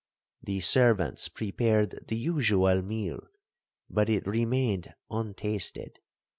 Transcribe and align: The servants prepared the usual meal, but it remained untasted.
The 0.41 0.61
servants 0.61 1.29
prepared 1.29 2.05
the 2.07 2.17
usual 2.17 2.81
meal, 2.81 3.27
but 3.87 4.09
it 4.09 4.25
remained 4.25 4.95
untasted. 5.11 5.99